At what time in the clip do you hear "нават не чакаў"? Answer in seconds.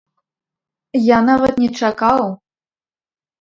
1.27-2.25